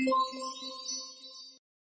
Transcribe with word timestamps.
Música 0.00 0.57